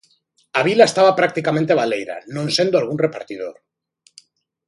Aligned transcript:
A 0.59 0.63
vila 0.67 0.85
estaba 0.89 1.15
practicamente 1.19 1.77
baleira, 1.79 2.17
non 2.35 2.47
sendo 2.57 2.75
algún 2.77 2.97
repartidor. 3.05 3.55